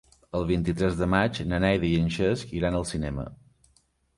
El 0.37 0.45
vint-i-tres 0.51 0.95
de 1.01 1.09
maig 1.15 1.41
na 1.51 1.59
Neida 1.65 1.89
i 1.91 1.93
en 2.07 2.09
Cesc 2.17 2.57
iran 2.63 2.79
al 2.81 2.89
cinema. 2.93 3.29